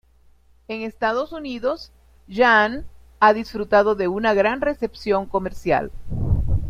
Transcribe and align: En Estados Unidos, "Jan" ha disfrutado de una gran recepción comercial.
En 0.67 0.81
Estados 0.81 1.31
Unidos, 1.31 1.91
"Jan" 2.27 2.87
ha 3.19 3.33
disfrutado 3.35 3.93
de 3.93 4.07
una 4.07 4.33
gran 4.33 4.59
recepción 4.59 5.27
comercial. 5.27 5.91